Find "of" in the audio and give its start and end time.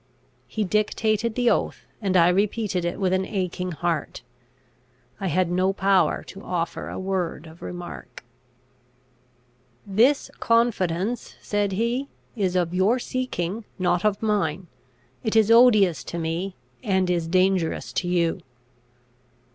7.45-7.61, 12.55-12.73, 14.03-14.23